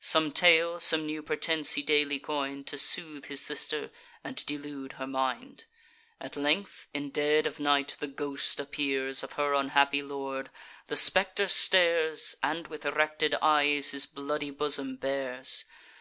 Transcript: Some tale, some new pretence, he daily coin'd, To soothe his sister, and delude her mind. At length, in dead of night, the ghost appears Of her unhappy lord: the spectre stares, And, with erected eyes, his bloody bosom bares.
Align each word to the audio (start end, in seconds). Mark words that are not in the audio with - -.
Some 0.00 0.32
tale, 0.32 0.80
some 0.80 1.06
new 1.06 1.22
pretence, 1.22 1.74
he 1.74 1.82
daily 1.84 2.18
coin'd, 2.18 2.66
To 2.66 2.76
soothe 2.76 3.26
his 3.26 3.40
sister, 3.40 3.92
and 4.24 4.44
delude 4.44 4.94
her 4.94 5.06
mind. 5.06 5.64
At 6.20 6.34
length, 6.34 6.88
in 6.92 7.10
dead 7.10 7.46
of 7.46 7.60
night, 7.60 7.94
the 8.00 8.08
ghost 8.08 8.58
appears 8.58 9.22
Of 9.22 9.34
her 9.34 9.54
unhappy 9.54 10.02
lord: 10.02 10.50
the 10.88 10.96
spectre 10.96 11.46
stares, 11.46 12.34
And, 12.42 12.66
with 12.66 12.84
erected 12.84 13.36
eyes, 13.40 13.92
his 13.92 14.06
bloody 14.06 14.50
bosom 14.50 14.96
bares. 14.96 15.64